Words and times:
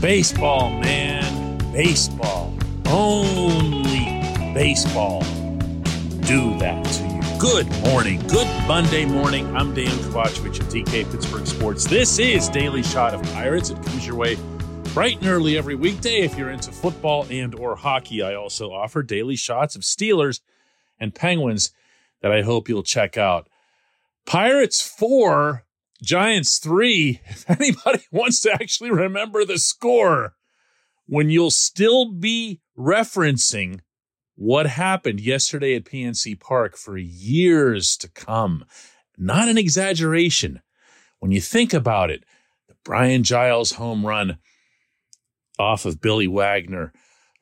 Baseball, 0.00 0.70
man. 0.80 1.58
Baseball. 1.74 2.56
Only 2.86 4.06
baseball. 4.54 5.20
Do 6.22 6.58
that 6.58 6.82
to 6.86 7.04
you. 7.04 7.38
Good 7.38 7.68
morning. 7.82 8.18
Good 8.26 8.48
Monday 8.66 9.04
morning. 9.04 9.54
I'm 9.54 9.74
Dejan 9.74 9.90
Kovacevic 9.98 10.58
of 10.58 10.68
DK 10.68 11.10
Pittsburgh 11.12 11.46
Sports. 11.46 11.84
This 11.84 12.18
is 12.18 12.48
Daily 12.48 12.82
Shot 12.82 13.12
of 13.12 13.22
Pirates. 13.34 13.68
It 13.68 13.76
comes 13.84 14.06
your 14.06 14.16
way 14.16 14.38
bright 14.94 15.18
and 15.18 15.26
early 15.26 15.58
every 15.58 15.74
weekday. 15.74 16.20
If 16.20 16.34
you're 16.38 16.48
into 16.48 16.72
football 16.72 17.26
and 17.28 17.54
or 17.54 17.76
hockey, 17.76 18.22
I 18.22 18.34
also 18.36 18.72
offer 18.72 19.02
daily 19.02 19.36
shots 19.36 19.76
of 19.76 19.82
Steelers 19.82 20.40
and 20.98 21.14
Penguins 21.14 21.72
that 22.22 22.32
I 22.32 22.40
hope 22.40 22.70
you'll 22.70 22.82
check 22.82 23.18
out. 23.18 23.50
Pirates 24.24 24.80
4, 24.80 25.62
Giants 26.02 26.58
3. 26.58 27.20
If 27.26 27.50
anybody 27.50 28.04
wants 28.12 28.40
to 28.40 28.52
actually 28.52 28.90
remember 28.90 29.44
the 29.44 29.58
score, 29.58 30.34
when 31.06 31.30
you'll 31.30 31.50
still 31.50 32.12
be 32.12 32.60
referencing 32.78 33.80
what 34.40 34.66
happened 34.66 35.20
yesterday 35.20 35.74
at 35.74 35.84
PNC 35.84 36.40
Park 36.40 36.76
for 36.76 36.96
years 36.96 37.94
to 37.98 38.08
come. 38.08 38.64
Not 39.18 39.48
an 39.48 39.58
exaggeration. 39.58 40.62
When 41.18 41.30
you 41.30 41.42
think 41.42 41.74
about 41.74 42.10
it, 42.10 42.24
the 42.66 42.74
Brian 42.82 43.22
Giles 43.22 43.72
home 43.72 44.06
run 44.06 44.38
off 45.58 45.84
of 45.84 46.00
Billy 46.00 46.26
Wagner, 46.26 46.92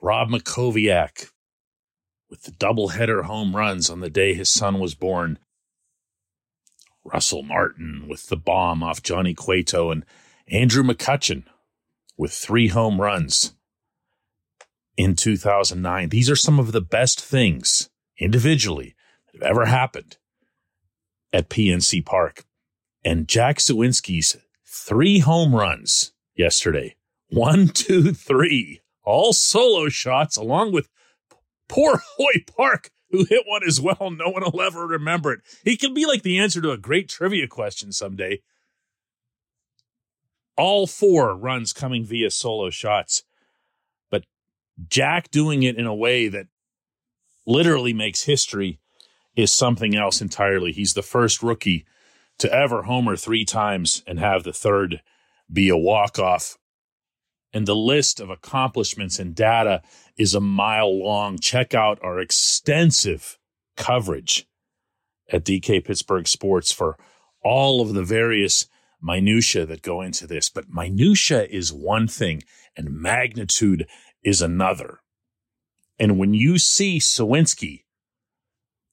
Rob 0.03 0.31
Mackowiak 0.31 1.31
with 2.29 2.43
the 2.43 2.51
doubleheader 2.51 3.25
home 3.25 3.55
runs 3.55 3.89
on 3.89 4.01
the 4.01 4.11
day 4.11 4.35
his 4.35 4.51
son 4.51 4.79
was 4.79 4.95
born, 4.95 5.39
Russell 7.13 7.43
Martin 7.43 8.07
with 8.09 8.29
the 8.29 8.37
bomb 8.37 8.83
off 8.83 9.03
Johnny 9.03 9.35
Cueto, 9.35 9.91
and 9.91 10.05
Andrew 10.49 10.83
McCutchen 10.83 11.45
with 12.17 12.33
three 12.33 12.69
home 12.69 13.01
runs 13.01 13.55
in 14.97 15.15
2009. 15.15 16.09
These 16.09 16.29
are 16.29 16.37
some 16.37 16.59
of 16.59 16.73
the 16.73 16.81
best 16.81 17.21
things 17.21 17.89
individually 18.19 18.95
that 19.27 19.43
have 19.43 19.51
ever 19.51 19.67
happened 19.67 20.17
at 21.33 21.49
PNC 21.49 22.05
Park. 22.05 22.45
And 23.05 23.29
Jack 23.29 23.59
Suwinski's 23.59 24.37
three 24.67 25.21
home 25.21 25.55
runs 25.55 26.13
yesterday. 26.35 26.97
One, 27.31 27.69
two, 27.69 28.13
three. 28.13 28.81
All 29.05 29.33
solo 29.33 29.89
shots 29.89 30.37
along 30.37 30.73
with 30.73 30.89
poor 31.69 32.03
Hoy 32.17 32.45
Park 32.57 32.91
who 33.11 33.25
hit 33.25 33.45
one 33.47 33.63
as 33.67 33.81
well. 33.81 34.11
No 34.11 34.29
one 34.29 34.43
will 34.43 34.63
ever 34.63 34.87
remember 34.87 35.33
it. 35.33 35.41
He 35.65 35.77
can 35.77 35.95
be 35.95 36.07
like 36.07 36.23
the 36.23 36.39
answer 36.39 36.61
to 36.61 36.73
a 36.73 36.79
great 36.79 37.09
trivia 37.09 37.47
question 37.47 37.93
someday. 37.93 38.43
All 40.57 40.87
four 40.87 41.37
runs 41.37 41.73
coming 41.73 42.05
via 42.05 42.31
solo 42.31 42.71
shots. 42.71 43.23
But 44.11 44.25
Jack 44.89 45.31
doing 45.31 45.63
it 45.63 45.77
in 45.77 45.87
a 45.87 45.95
way 45.95 46.29
that 46.29 46.47
literally 47.47 47.93
makes 47.93 48.25
history 48.25 48.79
is 49.37 49.53
something 49.53 49.97
else 49.97 50.21
entirely. 50.21 50.73
He's 50.73 50.95
the 50.95 51.03
first 51.03 51.43
rookie 51.43 51.87
to 52.39 52.53
ever 52.53 52.83
homer 52.83 53.17
three 53.17 53.45
times 53.45 54.03
and 54.07 54.19
have 54.19 54.43
the 54.43 54.53
third 54.53 55.01
be 55.51 55.69
a 55.69 55.77
walk-off. 55.77 56.59
And 57.53 57.67
the 57.67 57.77
list 57.77 58.21
of 58.21 58.31
accomplishments 58.31 59.19
and 59.19 59.35
data 59.35 59.83
is 60.17 60.35
a 60.35 60.41
mile 60.41 61.03
long. 61.03 61.39
Check 61.39 61.75
out 61.75 61.99
our 62.03 62.21
extensive 62.21 63.39
coverage 63.77 64.47
at 65.31 65.45
DK 65.45 65.85
Pittsburgh 65.85 66.29
Sports 66.29 66.73
for 66.73 66.99
all 67.43 67.81
of 67.81 67.95
the 67.95 68.05
various 68.05 68.67
minutia 69.01 69.65
that 69.67 69.83
go 69.83 70.01
into 70.03 70.27
this. 70.27 70.51
But 70.51 70.69
minutia 70.69 71.45
is 71.45 71.73
one 71.73 72.09
thing 72.09 72.43
and 72.77 72.91
magnitude 72.91 73.87
is 74.23 74.43
another. 74.43 74.99
And 75.99 76.19
when 76.19 76.35
you 76.35 76.59
see 76.59 76.99
Suwinski 76.99 77.85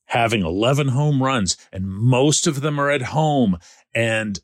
having 0.05 0.43
11 0.43 0.89
home 0.89 1.21
runs 1.21 1.57
and 1.71 1.87
most 1.87 2.47
of 2.47 2.61
them 2.61 2.79
are 2.79 2.89
at 2.89 3.01
home 3.01 3.57
and 3.93 4.39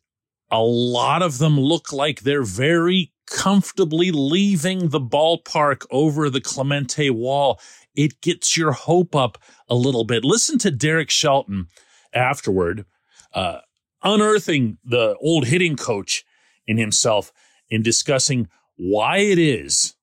a 0.49 0.61
lot 0.61 1.21
of 1.21 1.37
them 1.37 1.59
look 1.59 1.93
like 1.93 2.21
they're 2.21 2.43
very 2.43 3.10
comfortably 3.27 4.11
leaving 4.11 4.89
the 4.89 4.99
ballpark 4.99 5.85
over 5.91 6.29
the 6.29 6.41
Clemente 6.41 7.09
wall. 7.09 7.59
It 7.95 8.21
gets 8.21 8.55
your 8.57 8.71
hope 8.71 9.15
up 9.15 9.37
a 9.67 9.75
little 9.75 10.03
bit. 10.03 10.23
Listen 10.23 10.57
to 10.59 10.71
Derek 10.71 11.09
Shelton 11.09 11.67
afterward, 12.13 12.85
uh, 13.33 13.59
unearthing 14.03 14.77
the 14.83 15.15
old 15.21 15.47
hitting 15.47 15.75
coach 15.75 16.23
in 16.67 16.77
himself 16.77 17.31
in 17.69 17.81
discussing 17.81 18.47
why 18.75 19.17
it 19.17 19.39
is 19.39 19.95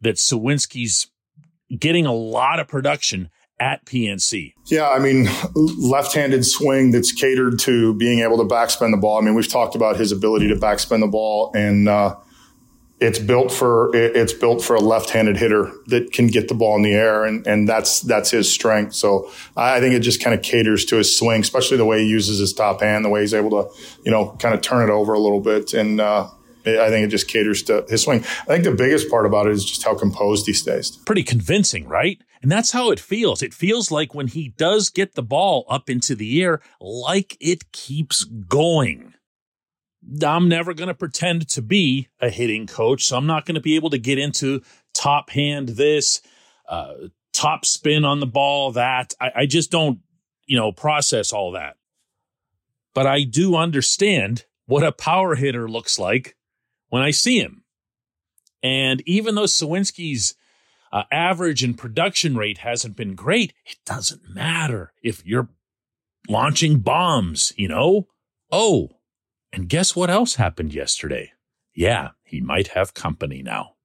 that 0.00 0.16
Suwinski's 0.16 1.08
getting 1.78 2.06
a 2.06 2.12
lot 2.12 2.60
of 2.60 2.68
production 2.68 3.30
at 3.58 3.84
PNC. 3.86 4.52
Yeah, 4.66 4.88
I 4.88 4.98
mean, 4.98 5.28
left-handed 5.54 6.44
swing 6.44 6.90
that's 6.90 7.12
catered 7.12 7.58
to 7.60 7.94
being 7.94 8.20
able 8.20 8.36
to 8.38 8.44
backspin 8.44 8.90
the 8.90 8.98
ball. 8.98 9.18
I 9.18 9.22
mean, 9.22 9.34
we've 9.34 9.48
talked 9.48 9.74
about 9.74 9.96
his 9.96 10.12
ability 10.12 10.48
to 10.48 10.56
backspin 10.56 11.00
the 11.00 11.06
ball, 11.06 11.52
and 11.54 11.88
uh, 11.88 12.16
it's 12.98 13.18
built 13.18 13.52
for 13.52 13.94
it's 13.94 14.32
built 14.32 14.62
for 14.62 14.74
a 14.74 14.80
left-handed 14.80 15.36
hitter 15.36 15.70
that 15.86 16.12
can 16.12 16.28
get 16.28 16.48
the 16.48 16.54
ball 16.54 16.76
in 16.76 16.82
the 16.82 16.94
air, 16.94 17.24
and 17.24 17.46
and 17.46 17.68
that's 17.68 18.00
that's 18.00 18.30
his 18.30 18.50
strength. 18.50 18.94
So 18.94 19.30
I 19.56 19.80
think 19.80 19.94
it 19.94 20.00
just 20.00 20.22
kind 20.22 20.34
of 20.34 20.42
caters 20.42 20.84
to 20.86 20.96
his 20.96 21.16
swing, 21.16 21.42
especially 21.42 21.76
the 21.76 21.84
way 21.84 22.02
he 22.02 22.08
uses 22.08 22.38
his 22.38 22.52
top 22.52 22.80
hand, 22.80 23.04
the 23.04 23.10
way 23.10 23.20
he's 23.20 23.34
able 23.34 23.50
to, 23.50 23.70
you 24.04 24.10
know, 24.10 24.30
kind 24.38 24.54
of 24.54 24.62
turn 24.62 24.88
it 24.88 24.92
over 24.92 25.12
a 25.12 25.18
little 25.18 25.40
bit, 25.40 25.74
and 25.74 26.00
uh, 26.00 26.28
I 26.66 26.88
think 26.88 27.04
it 27.04 27.08
just 27.08 27.28
caters 27.28 27.62
to 27.64 27.84
his 27.88 28.02
swing. 28.02 28.20
I 28.20 28.46
think 28.46 28.64
the 28.64 28.72
biggest 28.72 29.10
part 29.10 29.26
about 29.26 29.46
it 29.46 29.52
is 29.52 29.64
just 29.64 29.84
how 29.84 29.94
composed 29.94 30.46
he 30.46 30.52
stays. 30.52 30.90
Pretty 30.90 31.22
convincing, 31.22 31.86
right? 31.86 32.20
And 32.42 32.50
that's 32.50 32.70
how 32.70 32.90
it 32.90 33.00
feels. 33.00 33.42
It 33.42 33.54
feels 33.54 33.90
like 33.90 34.14
when 34.14 34.28
he 34.28 34.48
does 34.56 34.88
get 34.88 35.14
the 35.14 35.22
ball 35.22 35.64
up 35.68 35.90
into 35.90 36.14
the 36.14 36.42
air, 36.42 36.60
like 36.80 37.36
it 37.40 37.72
keeps 37.72 38.24
going. 38.24 39.14
I'm 40.22 40.48
never 40.48 40.74
going 40.74 40.88
to 40.88 40.94
pretend 40.94 41.48
to 41.50 41.62
be 41.62 42.08
a 42.20 42.30
hitting 42.30 42.66
coach, 42.66 43.04
so 43.04 43.16
I'm 43.16 43.26
not 43.26 43.46
going 43.46 43.56
to 43.56 43.60
be 43.60 43.76
able 43.76 43.90
to 43.90 43.98
get 43.98 44.18
into 44.18 44.62
top 44.94 45.30
hand 45.30 45.70
this, 45.70 46.22
uh, 46.68 46.94
top 47.32 47.64
spin 47.64 48.04
on 48.04 48.20
the 48.20 48.26
ball 48.26 48.72
that. 48.72 49.14
I, 49.20 49.30
I 49.36 49.46
just 49.46 49.70
don't, 49.70 50.00
you 50.46 50.56
know, 50.56 50.72
process 50.72 51.32
all 51.32 51.52
that. 51.52 51.76
But 52.94 53.06
I 53.06 53.24
do 53.24 53.56
understand 53.56 54.46
what 54.66 54.84
a 54.84 54.92
power 54.92 55.34
hitter 55.34 55.68
looks 55.68 55.98
like 55.98 56.36
when 56.88 57.02
I 57.02 57.10
see 57.10 57.38
him. 57.38 57.64
And 58.62 59.02
even 59.06 59.34
though 59.34 59.44
Suwinski's 59.44 60.34
uh, 60.92 61.02
average 61.12 61.62
and 61.62 61.76
production 61.76 62.36
rate 62.36 62.58
hasn't 62.58 62.96
been 62.96 63.14
great, 63.14 63.52
it 63.66 63.76
doesn't 63.84 64.28
matter 64.28 64.92
if 65.02 65.24
you're 65.26 65.50
launching 66.28 66.78
bombs, 66.78 67.52
you 67.56 67.68
know? 67.68 68.08
Oh, 68.50 68.90
and 69.56 69.70
guess 69.70 69.96
what 69.96 70.10
else 70.10 70.34
happened 70.34 70.74
yesterday? 70.74 71.32
Yeah, 71.74 72.10
he 72.22 72.42
might 72.42 72.68
have 72.68 72.92
company 72.92 73.42
now. 73.42 73.76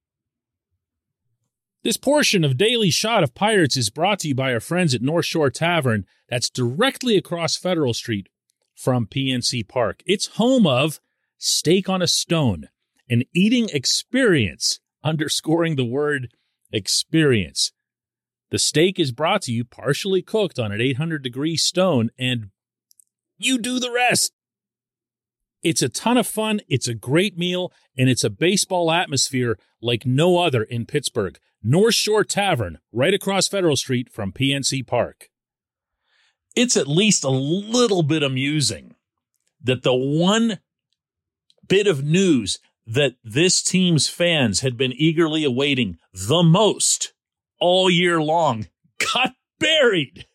This 1.82 1.96
portion 1.96 2.44
of 2.44 2.58
Daily 2.58 2.90
Shot 2.90 3.22
of 3.22 3.34
Pirates 3.34 3.78
is 3.78 3.88
brought 3.88 4.18
to 4.20 4.28
you 4.28 4.34
by 4.34 4.52
our 4.52 4.60
friends 4.60 4.94
at 4.94 5.00
North 5.00 5.24
Shore 5.24 5.48
Tavern, 5.48 6.04
that's 6.28 6.50
directly 6.50 7.16
across 7.16 7.56
Federal 7.56 7.94
Street 7.94 8.28
from 8.74 9.06
PNC 9.06 9.66
Park. 9.66 10.02
It's 10.04 10.36
home 10.36 10.66
of 10.66 11.00
Steak 11.38 11.88
on 11.88 12.02
a 12.02 12.06
Stone, 12.06 12.68
an 13.08 13.22
eating 13.34 13.70
experience, 13.72 14.78
underscoring 15.02 15.76
the 15.76 15.86
word 15.86 16.34
experience. 16.70 17.72
The 18.50 18.58
steak 18.58 19.00
is 19.00 19.10
brought 19.10 19.40
to 19.42 19.52
you 19.52 19.64
partially 19.64 20.20
cooked 20.20 20.58
on 20.58 20.70
an 20.70 20.82
800 20.82 21.22
degree 21.22 21.56
stone, 21.56 22.10
and 22.18 22.50
you 23.38 23.58
do 23.58 23.80
the 23.80 23.90
rest. 23.90 24.34
It's 25.62 25.82
a 25.82 25.88
ton 25.88 26.16
of 26.16 26.26
fun. 26.26 26.60
It's 26.68 26.88
a 26.88 26.94
great 26.94 27.38
meal 27.38 27.72
and 27.96 28.08
it's 28.08 28.24
a 28.24 28.30
baseball 28.30 28.90
atmosphere 28.90 29.58
like 29.80 30.04
no 30.04 30.38
other 30.38 30.62
in 30.62 30.86
Pittsburgh. 30.86 31.38
North 31.62 31.94
Shore 31.94 32.24
Tavern, 32.24 32.78
right 32.92 33.14
across 33.14 33.46
Federal 33.46 33.76
Street 33.76 34.10
from 34.10 34.32
PNC 34.32 34.84
Park. 34.86 35.30
It's 36.56 36.76
at 36.76 36.88
least 36.88 37.22
a 37.22 37.30
little 37.30 38.02
bit 38.02 38.22
amusing 38.22 38.96
that 39.62 39.84
the 39.84 39.94
one 39.94 40.58
bit 41.68 41.86
of 41.86 42.04
news 42.04 42.58
that 42.86 43.14
this 43.22 43.62
team's 43.62 44.08
fans 44.08 44.60
had 44.60 44.76
been 44.76 44.92
eagerly 44.92 45.44
awaiting 45.44 45.98
the 46.12 46.42
most 46.42 47.12
all 47.60 47.88
year 47.88 48.20
long 48.20 48.66
got 49.14 49.34
buried. 49.60 50.26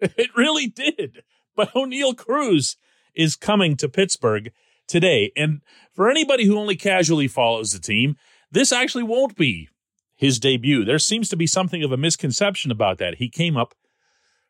It 0.00 0.30
really 0.36 0.66
did. 0.66 1.22
But 1.56 1.72
Oneil 1.72 2.14
Cruz 2.16 2.76
is 3.14 3.36
coming 3.36 3.76
to 3.76 3.88
Pittsburgh 3.88 4.52
today. 4.86 5.32
And 5.36 5.60
for 5.92 6.10
anybody 6.10 6.46
who 6.46 6.58
only 6.58 6.76
casually 6.76 7.28
follows 7.28 7.72
the 7.72 7.78
team, 7.78 8.16
this 8.50 8.72
actually 8.72 9.04
won't 9.04 9.36
be 9.36 9.68
his 10.16 10.38
debut. 10.38 10.84
There 10.84 10.98
seems 10.98 11.28
to 11.30 11.36
be 11.36 11.46
something 11.46 11.82
of 11.82 11.92
a 11.92 11.96
misconception 11.96 12.70
about 12.70 12.98
that. 12.98 13.16
He 13.16 13.28
came 13.28 13.56
up 13.56 13.74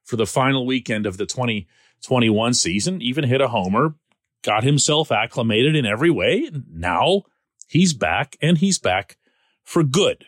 for 0.02 0.16
the 0.16 0.26
final 0.26 0.66
weekend 0.66 1.06
of 1.06 1.16
the 1.16 1.26
2021 1.26 2.54
season, 2.54 3.00
even 3.00 3.24
hit 3.24 3.40
a 3.40 3.48
homer, 3.48 3.94
got 4.42 4.62
himself 4.62 5.10
acclimated 5.10 5.74
in 5.74 5.86
every 5.86 6.10
way. 6.10 6.50
Now 6.70 7.22
he's 7.66 7.94
back 7.94 8.36
and 8.42 8.58
he's 8.58 8.78
back 8.78 9.16
for 9.62 9.82
good. 9.82 10.26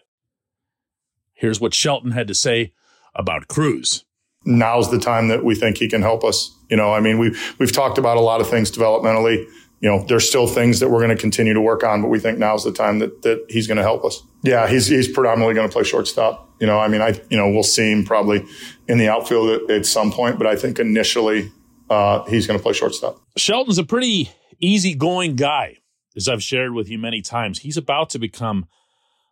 Here's 1.34 1.60
what 1.60 1.74
Shelton 1.74 2.12
had 2.12 2.28
to 2.28 2.34
say 2.34 2.72
about 3.14 3.46
Cruz. 3.46 4.04
Now's 4.46 4.90
the 4.90 4.98
time 4.98 5.28
that 5.28 5.44
we 5.44 5.54
think 5.54 5.76
he 5.76 5.88
can 5.88 6.02
help 6.02 6.24
us. 6.24 6.56
You 6.70 6.76
know, 6.76 6.94
I 6.94 7.00
mean, 7.00 7.18
we've, 7.18 7.56
we've 7.58 7.72
talked 7.72 7.98
about 7.98 8.16
a 8.16 8.20
lot 8.20 8.40
of 8.40 8.48
things 8.48 8.70
developmentally. 8.70 9.44
You 9.80 9.90
know, 9.90 10.04
there's 10.06 10.26
still 10.26 10.46
things 10.46 10.80
that 10.80 10.88
we're 10.88 11.04
going 11.04 11.14
to 11.14 11.20
continue 11.20 11.52
to 11.52 11.60
work 11.60 11.84
on, 11.84 12.00
but 12.00 12.08
we 12.08 12.18
think 12.18 12.38
now's 12.38 12.64
the 12.64 12.72
time 12.72 12.98
that, 13.00 13.22
that 13.22 13.44
he's 13.48 13.66
going 13.66 13.76
to 13.76 13.82
help 13.82 14.04
us. 14.04 14.22
Yeah, 14.42 14.68
he's, 14.68 14.86
he's 14.86 15.08
predominantly 15.08 15.54
going 15.54 15.68
to 15.68 15.72
play 15.72 15.84
shortstop. 15.84 16.50
You 16.60 16.66
know, 16.66 16.78
I 16.78 16.88
mean, 16.88 17.02
I, 17.02 17.20
you 17.28 17.36
know, 17.36 17.50
we'll 17.50 17.62
see 17.62 17.92
him 17.92 18.04
probably 18.04 18.44
in 18.88 18.96
the 18.96 19.08
outfield 19.08 19.50
at, 19.50 19.70
at 19.70 19.86
some 19.86 20.10
point, 20.10 20.38
but 20.38 20.46
I 20.46 20.56
think 20.56 20.78
initially, 20.78 21.52
uh, 21.90 22.24
he's 22.24 22.46
going 22.46 22.58
to 22.58 22.62
play 22.62 22.72
shortstop. 22.72 23.20
Shelton's 23.36 23.78
a 23.78 23.84
pretty 23.84 24.30
easygoing 24.60 25.36
guy, 25.36 25.78
as 26.16 26.28
I've 26.28 26.42
shared 26.42 26.72
with 26.72 26.88
you 26.88 26.98
many 26.98 27.20
times. 27.20 27.60
He's 27.60 27.76
about 27.76 28.10
to 28.10 28.18
become 28.18 28.66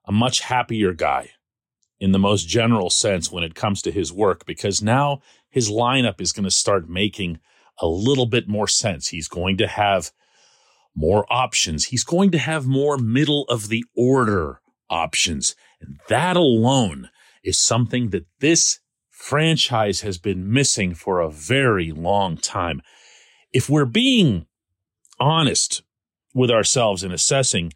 a 0.07 0.13
much 0.13 0.41
happier 0.41 0.93
guy 0.93 1.31
in 1.99 2.13
the 2.13 2.19
most 2.19 2.47
general 2.47 2.91
sense 2.91 3.33
when 3.33 3.45
it 3.45 3.55
comes 3.55 3.81
to 3.83 3.91
his 3.91 4.13
work 4.13 4.45
because 4.45 4.83
now 4.83 5.23
his 5.49 5.71
lineup 5.71 6.21
is 6.21 6.33
going 6.33 6.45
to 6.45 6.51
start 6.51 6.89
making 6.89 7.39
a 7.81 7.87
little 7.87 8.27
bit 8.27 8.49
more 8.49 8.69
sense. 8.69 9.09
He's 9.09 9.29
going 9.29 9.57
to 9.59 9.67
have 9.67 10.11
more 10.95 11.27
options. 11.31 11.87
He's 11.87 12.05
going 12.05 12.31
to 12.33 12.39
have 12.39 12.67
more 12.67 12.99
middle 12.99 13.45
of 13.49 13.69
the 13.69 13.85
order 13.97 14.61
options. 14.89 15.55
And 15.81 15.99
that 16.09 16.37
alone 16.37 17.11
is 17.43 17.59
something 17.59 18.11
that 18.11 18.27
this 18.41 18.81
franchise 19.11 20.03
has 20.03 20.19
been 20.19 20.53
missing 20.53 20.95
for 20.95 21.21
a 21.21 21.31
very 21.31 21.91
long 21.91 22.37
time. 22.37 22.81
If 23.53 23.69
we're 23.69 23.85
being 23.85 24.47
honest 25.19 25.83
with 26.35 26.51
ourselves 26.51 27.03
in 27.03 27.13
assessing 27.13 27.73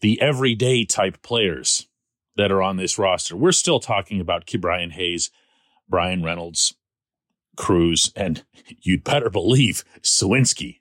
the 0.00 0.20
everyday 0.20 0.84
type 0.84 1.22
players 1.22 1.88
that 2.36 2.52
are 2.52 2.62
on 2.62 2.76
this 2.76 2.98
roster, 2.98 3.36
we're 3.36 3.52
still 3.52 3.80
talking 3.80 4.20
about 4.20 4.46
Ke'Bryan 4.46 4.92
Hayes, 4.92 5.30
Bryan 5.88 6.22
Reynolds, 6.22 6.74
Cruz, 7.56 8.12
and 8.14 8.44
you'd 8.82 9.04
better 9.04 9.30
believe 9.30 9.84
Suwinski. 10.02 10.80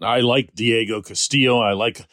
I 0.00 0.20
like 0.20 0.54
Diego 0.54 1.02
Castillo. 1.02 1.58
I 1.58 1.72
like 1.72 2.06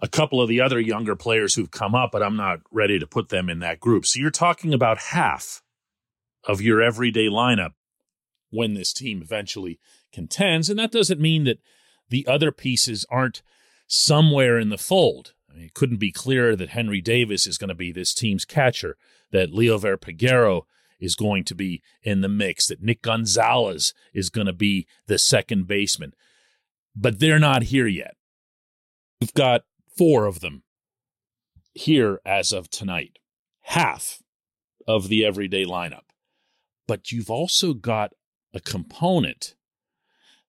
a 0.00 0.08
couple 0.08 0.40
of 0.40 0.48
the 0.48 0.60
other 0.60 0.78
younger 0.78 1.16
players 1.16 1.54
who've 1.54 1.70
come 1.70 1.94
up, 1.94 2.10
but 2.12 2.22
I'm 2.22 2.36
not 2.36 2.60
ready 2.70 2.98
to 2.98 3.06
put 3.06 3.28
them 3.28 3.48
in 3.48 3.58
that 3.60 3.80
group. 3.80 4.06
So 4.06 4.20
you're 4.20 4.30
talking 4.30 4.72
about 4.72 4.98
half 4.98 5.62
of 6.44 6.60
your 6.60 6.80
everyday 6.80 7.26
lineup 7.26 7.72
when 8.50 8.74
this 8.74 8.92
team 8.92 9.20
eventually 9.22 9.80
contends. 10.12 10.70
And 10.70 10.78
that 10.78 10.92
doesn't 10.92 11.20
mean 11.20 11.44
that 11.44 11.58
the 12.08 12.26
other 12.26 12.52
pieces 12.52 13.04
aren't 13.10 13.42
somewhere 13.86 14.58
in 14.58 14.68
the 14.68 14.78
fold. 14.78 15.34
I 15.50 15.54
mean, 15.54 15.64
it 15.64 15.74
couldn't 15.74 15.98
be 15.98 16.12
clearer 16.12 16.54
that 16.56 16.70
Henry 16.70 17.00
Davis 17.00 17.46
is 17.46 17.58
going 17.58 17.68
to 17.68 17.74
be 17.74 17.92
this 17.92 18.14
team's 18.14 18.44
catcher, 18.44 18.96
that 19.32 19.52
Leo 19.52 19.78
Peguero 19.78 20.62
is 21.00 21.14
going 21.14 21.44
to 21.44 21.54
be 21.54 21.82
in 22.02 22.20
the 22.20 22.28
mix, 22.28 22.66
that 22.68 22.82
Nick 22.82 23.02
Gonzalez 23.02 23.94
is 24.12 24.30
going 24.30 24.46
to 24.46 24.52
be 24.52 24.86
the 25.06 25.18
second 25.18 25.66
baseman. 25.66 26.12
But 27.00 27.20
they're 27.20 27.38
not 27.38 27.64
here 27.64 27.86
yet. 27.86 28.16
We've 29.20 29.34
got 29.34 29.62
four 29.96 30.26
of 30.26 30.40
them 30.40 30.64
here 31.74 32.20
as 32.26 32.52
of 32.52 32.68
tonight, 32.68 33.18
half 33.60 34.20
of 34.86 35.08
the 35.08 35.24
everyday 35.24 35.64
lineup. 35.64 36.02
But 36.88 37.12
you've 37.12 37.30
also 37.30 37.72
got 37.72 38.12
a 38.52 38.60
component 38.60 39.54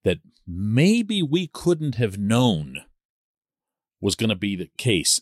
that 0.04 0.20
maybe 0.48 1.22
we 1.22 1.46
couldn't 1.48 1.96
have 1.96 2.18
known 2.18 2.82
was 4.02 4.16
going 4.16 4.30
to 4.30 4.36
be 4.36 4.56
the 4.56 4.72
case. 4.78 5.22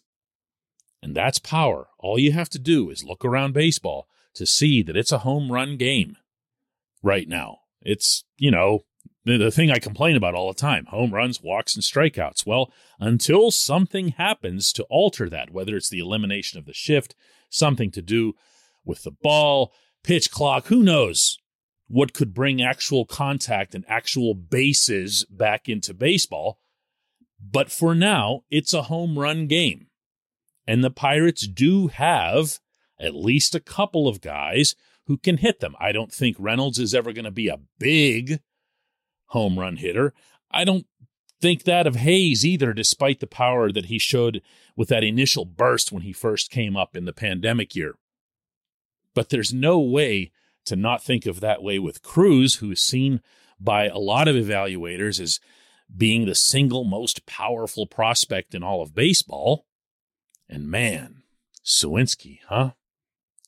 And 1.01 1.15
that's 1.15 1.39
power. 1.39 1.87
All 1.99 2.17
you 2.17 2.31
have 2.31 2.49
to 2.49 2.59
do 2.59 2.89
is 2.89 3.03
look 3.03 3.25
around 3.25 3.53
baseball 3.53 4.07
to 4.35 4.45
see 4.45 4.81
that 4.83 4.95
it's 4.95 5.11
a 5.11 5.19
home 5.19 5.51
run 5.51 5.75
game 5.75 6.15
right 7.03 7.27
now. 7.27 7.59
It's, 7.81 8.23
you 8.37 8.51
know, 8.51 8.85
the, 9.25 9.37
the 9.37 9.51
thing 9.51 9.71
I 9.71 9.79
complain 9.79 10.15
about 10.15 10.35
all 10.35 10.47
the 10.47 10.59
time 10.59 10.85
home 10.85 11.13
runs, 11.13 11.41
walks, 11.41 11.75
and 11.75 11.83
strikeouts. 11.83 12.45
Well, 12.45 12.71
until 12.99 13.51
something 13.51 14.09
happens 14.09 14.71
to 14.73 14.83
alter 14.89 15.29
that, 15.29 15.51
whether 15.51 15.75
it's 15.75 15.89
the 15.89 15.99
elimination 15.99 16.59
of 16.59 16.65
the 16.65 16.73
shift, 16.73 17.15
something 17.49 17.91
to 17.91 18.01
do 18.01 18.33
with 18.85 19.03
the 19.03 19.11
ball, 19.11 19.73
pitch 20.03 20.31
clock, 20.31 20.67
who 20.67 20.83
knows 20.83 21.37
what 21.87 22.13
could 22.13 22.33
bring 22.33 22.61
actual 22.61 23.05
contact 23.05 23.73
and 23.73 23.85
actual 23.87 24.33
bases 24.33 25.25
back 25.25 25.69
into 25.69 25.93
baseball. 25.93 26.59
But 27.39 27.71
for 27.71 27.95
now, 27.95 28.41
it's 28.49 28.73
a 28.73 28.83
home 28.83 29.17
run 29.17 29.47
game. 29.47 29.87
And 30.67 30.83
the 30.83 30.91
Pirates 30.91 31.47
do 31.47 31.87
have 31.87 32.59
at 32.99 33.15
least 33.15 33.55
a 33.55 33.59
couple 33.59 34.07
of 34.07 34.21
guys 34.21 34.75
who 35.05 35.17
can 35.17 35.37
hit 35.37 35.59
them. 35.59 35.75
I 35.79 35.91
don't 35.91 36.11
think 36.11 36.35
Reynolds 36.39 36.79
is 36.79 36.93
ever 36.93 37.13
going 37.13 37.25
to 37.25 37.31
be 37.31 37.47
a 37.47 37.61
big 37.79 38.41
home 39.27 39.59
run 39.59 39.77
hitter. 39.77 40.13
I 40.51 40.63
don't 40.63 40.85
think 41.41 41.63
that 41.63 41.87
of 41.87 41.95
Hayes 41.97 42.45
either, 42.45 42.73
despite 42.73 43.19
the 43.19 43.27
power 43.27 43.71
that 43.71 43.85
he 43.85 43.99
showed 43.99 44.41
with 44.75 44.89
that 44.89 45.03
initial 45.03 45.45
burst 45.45 45.91
when 45.91 46.03
he 46.03 46.13
first 46.13 46.49
came 46.49 46.75
up 46.75 46.95
in 46.95 47.05
the 47.05 47.13
pandemic 47.13 47.75
year. 47.75 47.95
But 49.13 49.29
there's 49.29 49.53
no 49.53 49.79
way 49.79 50.31
to 50.65 50.75
not 50.75 51.03
think 51.03 51.25
of 51.25 51.39
that 51.39 51.63
way 51.63 51.79
with 51.79 52.03
Cruz, 52.03 52.55
who 52.55 52.71
is 52.71 52.81
seen 52.81 53.21
by 53.59 53.87
a 53.87 53.97
lot 53.97 54.27
of 54.27 54.35
evaluators 54.35 55.19
as 55.19 55.39
being 55.95 56.25
the 56.25 56.35
single 56.35 56.83
most 56.83 57.25
powerful 57.25 57.87
prospect 57.87 58.53
in 58.53 58.63
all 58.63 58.81
of 58.81 58.93
baseball. 58.93 59.65
And 60.49 60.69
man, 60.69 61.23
Suwinski, 61.65 62.39
huh? 62.47 62.71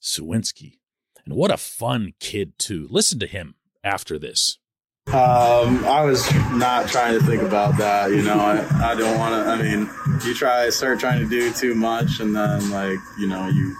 Suwinski. 0.01 0.79
And 1.25 1.35
what 1.35 1.51
a 1.51 1.57
fun 1.57 2.13
kid, 2.19 2.57
too. 2.57 2.87
Listen 2.89 3.19
to 3.19 3.27
him 3.27 3.55
after 3.83 4.17
this. 4.17 4.57
Um, 5.09 5.83
I 5.85 6.03
was 6.03 6.31
not 6.51 6.87
trying 6.87 7.17
to 7.17 7.25
think 7.25 7.41
about 7.41 7.77
that. 7.79 8.11
You 8.11 8.21
know, 8.21 8.37
I, 8.39 8.91
I 8.91 8.95
don't 8.95 9.17
want 9.17 9.33
to. 9.33 9.49
I 9.49 9.59
mean, 9.59 9.89
you 10.23 10.35
try 10.35 10.69
start 10.69 10.99
trying 10.99 11.19
to 11.19 11.27
do 11.27 11.51
too 11.51 11.73
much, 11.73 12.19
and 12.19 12.35
then 12.35 12.69
like 12.69 12.99
you 13.17 13.25
know 13.25 13.47
you 13.47 13.75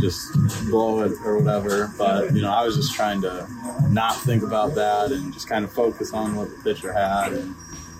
just 0.00 0.32
blow 0.68 1.02
it 1.02 1.12
or 1.24 1.38
whatever. 1.38 1.92
But 1.96 2.34
you 2.34 2.42
know, 2.42 2.50
I 2.50 2.64
was 2.64 2.74
just 2.74 2.92
trying 2.92 3.22
to 3.22 3.46
not 3.88 4.16
think 4.16 4.42
about 4.42 4.74
that 4.74 5.12
and 5.12 5.32
just 5.32 5.48
kind 5.48 5.64
of 5.64 5.72
focus 5.72 6.12
on 6.12 6.34
what 6.34 6.50
the 6.50 6.56
pitcher 6.64 6.92
had 6.92 7.34
and 7.34 7.54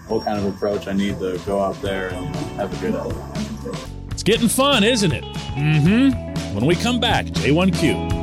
what 0.09 0.25
kind 0.25 0.39
of 0.39 0.53
approach 0.53 0.89
I 0.89 0.95
need 0.95 1.21
to 1.21 1.41
go 1.47 1.61
out 1.61 1.81
there 1.81 2.09
and 2.09 2.35
have 2.57 2.73
a 2.77 2.91
good. 2.91 3.79
It's 4.11 4.25
getting 4.25 4.49
fun, 4.49 4.83
isn't 4.83 5.13
it? 5.13 5.23
Mm-hmm. 5.23 6.55
When 6.57 6.67
we 6.67 6.75
come 6.75 6.99
back, 6.99 7.27
J1Q. 7.27 8.18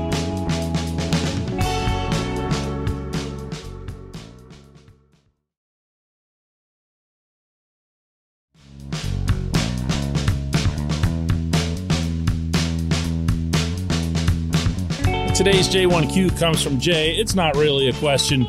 Today's 15.36 15.68
J1Q 15.68 16.40
comes 16.40 16.64
from 16.64 16.80
Jay. 16.80 17.12
It's 17.12 17.36
not 17.36 17.58
really 17.58 17.90
a 17.90 17.94
question, 17.96 18.48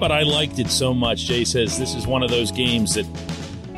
but 0.00 0.10
I 0.10 0.24
liked 0.24 0.58
it 0.58 0.68
so 0.68 0.92
much. 0.92 1.26
Jay 1.26 1.44
says 1.44 1.78
this 1.78 1.94
is 1.94 2.04
one 2.04 2.24
of 2.24 2.30
those 2.30 2.50
games 2.50 2.94
that 2.94 3.04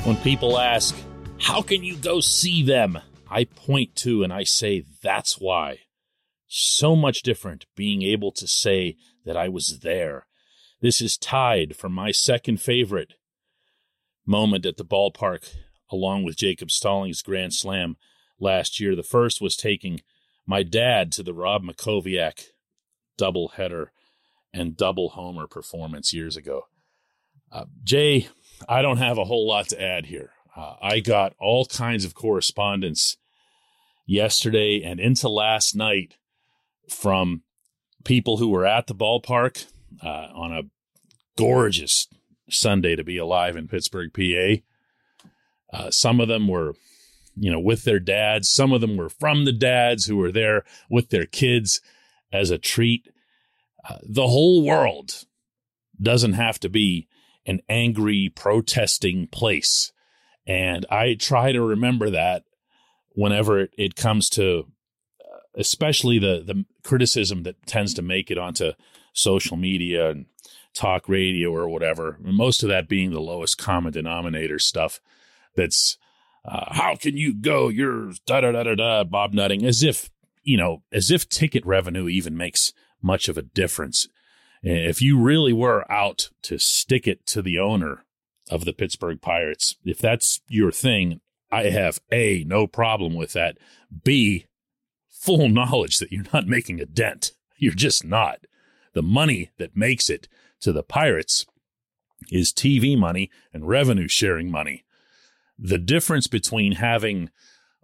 when 0.05 0.17
people 0.17 0.59
ask, 0.59 0.97
How 1.39 1.61
can 1.61 1.85
you 1.85 1.95
go 1.95 2.21
see 2.21 2.63
them? 2.63 2.99
I 3.31 3.45
point 3.45 3.95
to 3.97 4.23
and 4.23 4.33
I 4.33 4.45
say, 4.45 4.83
That's 5.03 5.39
why. 5.39 5.81
So 6.49 6.97
much 6.97 7.21
different 7.21 7.67
being 7.77 8.01
able 8.01 8.33
to 8.33 8.49
say 8.49 8.97
that 9.27 9.37
I 9.37 9.49
was 9.49 9.81
there. 9.81 10.27
This 10.81 11.03
is 11.03 11.19
tied 11.19 11.77
for 11.77 11.91
my 11.91 12.13
second 12.13 12.63
favorite 12.63 13.13
moment 14.25 14.65
at 14.65 14.79
the 14.79 14.87
ballpark, 14.87 15.55
along 15.91 16.25
with 16.25 16.39
Jacob 16.39 16.71
Stallings' 16.71 17.21
Grand 17.21 17.53
Slam 17.53 17.99
last 18.41 18.81
year. 18.81 18.97
The 18.97 19.03
first 19.03 19.43
was 19.43 19.55
taking 19.55 20.01
my 20.47 20.63
dad 20.63 21.13
to 21.13 21.23
the 21.23 21.35
Rob 21.35 21.63
Mackowiak 21.63 22.47
doubleheader 23.19 23.89
and 24.53 24.77
double 24.77 25.11
homer 25.11 25.47
performance 25.47 26.13
years 26.13 26.37
ago. 26.37 26.67
Uh, 27.51 27.65
Jay, 27.85 28.29
I 28.69 28.83
don't 28.83 28.99
have 28.99 29.19
a 29.19 29.25
whole 29.25 29.47
lot 29.47 29.69
to 29.69 29.81
add 29.81 30.07
here. 30.07 30.31
Uh, 30.57 30.75
I 30.83 31.01
got 31.01 31.35
all 31.39 31.65
kinds 31.65 32.05
of 32.05 32.15
correspondence 32.15 33.17
yesterday 34.07 34.83
and 34.83 35.01
into 35.01 35.29
last 35.29 35.75
night 35.75 36.17
from 36.89 37.43
people 38.05 38.37
who 38.37 38.49
were 38.49 38.67
at 38.67 38.87
the 38.87 38.95
ballpark 38.95 39.67
uh, 40.03 40.29
on 40.35 40.53
a 40.53 40.63
gorgeous 41.39 42.09
Sunday 42.51 42.97
to 42.97 43.05
be 43.05 43.17
alive 43.17 43.57
in 43.57 43.69
Pittsburgh, 43.69 44.13
PA. 44.13 44.63
Uh, 45.73 45.91
some 45.91 46.21
of 46.21 46.29
them 46.29 46.49
were 46.49 46.75
you 47.37 47.51
know, 47.51 47.61
with 47.61 47.85
their 47.85 48.01
dads. 48.01 48.49
Some 48.49 48.73
of 48.73 48.81
them 48.81 48.97
were 48.97 49.09
from 49.09 49.45
the 49.45 49.53
dads 49.53 50.07
who 50.07 50.17
were 50.17 50.33
there 50.33 50.65
with 50.91 51.11
their 51.11 51.27
kids 51.27 51.81
as 52.33 52.51
a 52.51 52.59
treat. 52.59 53.09
Uh, 53.89 53.99
the 54.03 54.29
whole 54.29 54.65
world 54.65 55.25
doesn't 56.01 56.35
have 56.35 56.59
to 56.61 56.69
be 56.69 57.09
an 57.47 57.61
angry, 57.69 58.31
protesting 58.35 59.27
place. 59.27 59.93
And 60.47 60.87
I 60.91 61.15
try 61.15 61.53
to 61.53 61.63
remember 61.63 62.11
that 62.11 62.45
whenever 63.11 63.69
it, 63.77 63.97
comes 63.97 64.29
to 64.31 64.67
uh, 65.21 65.39
especially 65.57 66.19
the 66.19 66.43
the 66.45 66.65
criticism 66.83 67.43
that 67.45 67.67
tends 67.67 67.95
to 67.95 68.03
make 68.03 68.31
it 68.31 68.39
onto 68.39 68.73
social 69.13 69.57
media 69.57 70.11
and 70.11 70.27
talk 70.75 71.09
radio 71.09 71.51
or 71.51 71.69
whatever. 71.69 72.19
Most 72.21 72.63
of 72.63 72.69
that 72.69 72.89
being 72.89 73.11
the 73.11 73.21
lowest 73.21 73.59
common 73.59 73.93
denominator 73.93 74.59
stuff. 74.59 75.01
That's 75.55 75.99
uh, 76.45 76.75
how 76.75 76.97
can 76.97 77.17
you 77.17 77.35
go? 77.35 77.69
You're 77.69 78.13
da 78.27 78.41
da 78.41 78.53
da 78.53 78.63
da 78.65 78.75
da 78.75 79.05
Bob 79.05 79.33
Nutting, 79.33 79.65
as 79.65 79.83
if 79.83 80.11
you 80.43 80.57
know, 80.57 80.83
as 80.93 81.11
if 81.11 81.29
ticket 81.29 81.65
revenue 81.65 82.09
even 82.09 82.37
makes 82.37 82.73
much 83.01 83.29
of 83.29 83.39
a 83.39 83.43
difference. 83.43 84.09
If 84.63 85.03
you 85.03 85.19
really 85.19 85.53
were 85.53 85.91
out 85.91 86.31
to 86.43 86.59
stick 86.59 87.07
it 87.09 87.27
to 87.27 87.43
the 87.43 87.59
owner 87.59 88.05
of 88.51 88.65
the 88.65 88.73
Pittsburgh 88.73 89.21
Pirates, 89.21 89.77
if 89.85 89.99
that's 89.99 90.41
your 90.49 90.71
thing, 90.71 91.21
I 91.51 91.65
have 91.65 92.01
A, 92.11 92.45
no 92.45 92.67
problem 92.67 93.15
with 93.15 93.33
that. 93.33 93.59
B, 94.05 94.47
full 95.09 95.49
knowledge 95.49 95.99
that 95.99 96.13
you're 96.13 96.25
not 96.33 96.47
making 96.47 96.81
a 96.81 96.87
dent. 96.87 97.33
You're 97.57 97.75
just 97.75 98.05
not. 98.05 98.47
The 98.95 99.03
money 99.03 99.51
that 99.59 99.77
makes 99.77 100.09
it 100.11 100.29
to 100.61 100.73
the 100.73 100.83
Pirates 100.83 101.47
is 102.31 102.53
TV 102.53 102.97
money 102.97 103.31
and 103.53 103.67
revenue 103.67 104.09
sharing 104.09 104.51
money. 104.51 104.85
The 105.65 105.79
difference 105.79 106.27
between 106.27 106.73
having, 106.73 107.31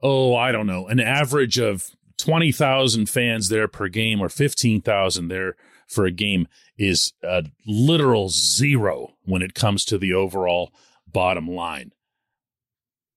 oh, 0.02 0.34
I 0.34 0.50
don't 0.50 0.66
know, 0.66 0.88
an 0.88 0.98
average 0.98 1.58
of 1.58 1.86
20,000 2.18 3.08
fans 3.08 3.48
there 3.48 3.68
per 3.68 3.86
game 3.88 4.20
or 4.20 4.28
15,000 4.28 5.28
there 5.28 5.54
for 5.86 6.04
a 6.04 6.10
game 6.10 6.48
is 6.76 7.12
a 7.22 7.44
literal 7.64 8.30
zero 8.30 9.14
when 9.24 9.42
it 9.42 9.54
comes 9.54 9.84
to 9.84 9.96
the 9.96 10.12
overall 10.12 10.72
bottom 11.06 11.48
line. 11.48 11.92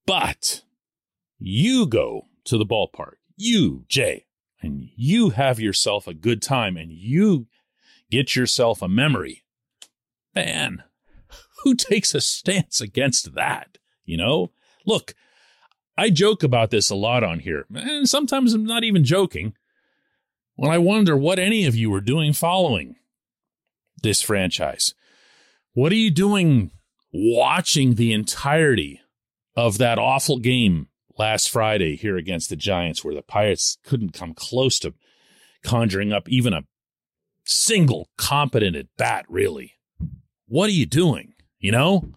But 0.05 0.61
you 1.39 1.87
go 1.87 2.27
to 2.45 2.57
the 2.57 2.65
ballpark, 2.65 3.15
you, 3.35 3.85
Jay, 3.87 4.25
and 4.61 4.89
you 4.95 5.31
have 5.31 5.59
yourself 5.59 6.05
a 6.07 6.13
good 6.13 6.41
time 6.41 6.77
and 6.77 6.91
you 6.91 7.47
get 8.11 8.35
yourself 8.35 8.83
a 8.83 8.87
memory. 8.87 9.43
Man, 10.35 10.83
who 11.63 11.73
takes 11.73 12.13
a 12.13 12.21
stance 12.21 12.79
against 12.79 13.33
that? 13.33 13.79
You 14.05 14.17
know, 14.17 14.51
look, 14.85 15.13
I 15.97 16.09
joke 16.09 16.43
about 16.43 16.71
this 16.71 16.89
a 16.89 16.95
lot 16.95 17.23
on 17.23 17.39
here, 17.39 17.65
and 17.73 18.07
sometimes 18.07 18.53
I'm 18.53 18.65
not 18.65 18.83
even 18.83 19.03
joking. 19.03 19.53
When 20.55 20.71
I 20.71 20.77
wonder 20.77 21.17
what 21.17 21.39
any 21.39 21.65
of 21.65 21.75
you 21.75 21.93
are 21.93 22.01
doing 22.01 22.33
following 22.33 22.95
this 24.01 24.21
franchise. 24.21 24.93
What 25.73 25.91
are 25.91 25.95
you 25.95 26.11
doing 26.11 26.71
watching 27.13 27.95
the 27.95 28.13
entirety 28.13 29.01
of 29.55 29.77
that 29.77 29.99
awful 29.99 30.39
game 30.39 30.87
last 31.17 31.49
Friday 31.49 31.95
here 31.95 32.17
against 32.17 32.49
the 32.49 32.55
Giants, 32.55 33.03
where 33.03 33.15
the 33.15 33.21
Pirates 33.21 33.77
couldn't 33.83 34.13
come 34.13 34.33
close 34.33 34.79
to 34.79 34.93
conjuring 35.63 36.11
up 36.11 36.27
even 36.29 36.53
a 36.53 36.63
single 37.45 38.09
competent 38.17 38.75
at 38.75 38.87
bat, 38.97 39.25
really. 39.29 39.73
What 40.47 40.67
are 40.69 40.73
you 40.73 40.85
doing? 40.85 41.33
You 41.59 41.71
know? 41.71 42.11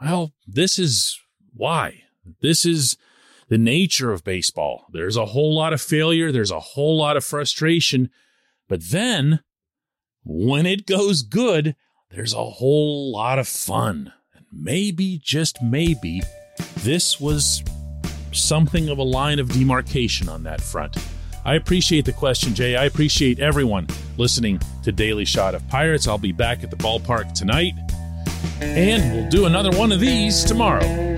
Well, 0.00 0.32
this 0.46 0.78
is 0.78 1.18
why. 1.52 2.02
This 2.40 2.64
is 2.64 2.96
the 3.48 3.58
nature 3.58 4.12
of 4.12 4.24
baseball. 4.24 4.86
There's 4.92 5.16
a 5.16 5.26
whole 5.26 5.54
lot 5.54 5.72
of 5.72 5.80
failure, 5.80 6.32
there's 6.32 6.50
a 6.50 6.60
whole 6.60 6.96
lot 6.96 7.16
of 7.16 7.24
frustration, 7.24 8.10
but 8.68 8.80
then 8.90 9.40
when 10.24 10.66
it 10.66 10.86
goes 10.86 11.22
good, 11.22 11.76
there's 12.10 12.32
a 12.32 12.44
whole 12.44 13.12
lot 13.12 13.38
of 13.38 13.46
fun. 13.46 14.12
And 14.34 14.46
maybe, 14.50 15.20
just 15.22 15.62
maybe, 15.62 16.22
this 16.78 17.20
was 17.20 17.62
something 18.32 18.88
of 18.88 18.98
a 18.98 19.02
line 19.02 19.38
of 19.38 19.48
demarcation 19.50 20.28
on 20.28 20.42
that 20.44 20.60
front. 20.60 20.96
I 21.44 21.56
appreciate 21.56 22.06
the 22.06 22.12
question, 22.12 22.54
Jay. 22.54 22.74
I 22.74 22.84
appreciate 22.86 23.38
everyone 23.38 23.86
listening 24.16 24.60
to 24.82 24.92
Daily 24.92 25.26
Shot 25.26 25.54
of 25.54 25.66
Pirates. 25.68 26.08
I'll 26.08 26.16
be 26.16 26.32
back 26.32 26.64
at 26.64 26.70
the 26.70 26.76
ballpark 26.76 27.34
tonight, 27.34 27.74
and 28.60 29.14
we'll 29.14 29.28
do 29.28 29.46
another 29.46 29.70
one 29.76 29.92
of 29.92 30.00
these 30.00 30.44
tomorrow. 30.44 31.13